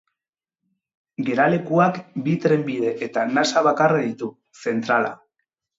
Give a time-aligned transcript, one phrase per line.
[1.27, 4.35] Geralekuak bi trenbide eta nasa bakarra ditu,
[4.67, 5.19] zentrala.